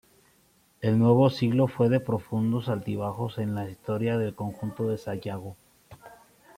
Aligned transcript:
El 0.81 0.97
nuevo 0.97 1.29
siglo 1.29 1.67
fue 1.67 1.87
de 1.87 1.99
profundos 1.99 2.69
altibajos 2.69 3.37
en 3.37 3.53
la 3.53 3.69
historia 3.69 4.17
del 4.17 4.33
conjunto 4.33 4.87
de 4.89 4.97
Sayago. 4.97 5.55